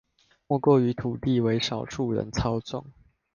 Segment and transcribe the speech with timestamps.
[0.47, 2.85] 莫過於土地為少數人操縱